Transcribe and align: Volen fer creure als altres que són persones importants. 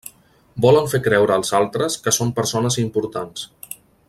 Volen 0.65 0.87
fer 0.93 1.01
creure 1.07 1.35
als 1.35 1.53
altres 1.59 1.99
que 2.07 2.17
són 2.19 2.35
persones 2.41 2.83
importants. 2.89 3.49